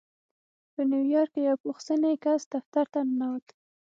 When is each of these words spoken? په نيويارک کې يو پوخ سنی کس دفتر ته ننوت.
په 0.73 0.81
نيويارک 0.89 1.31
کې 1.33 1.41
يو 1.47 1.55
پوخ 1.63 1.77
سنی 1.87 2.15
کس 2.23 2.41
دفتر 2.53 2.85
ته 2.93 2.99
ننوت. 3.07 3.45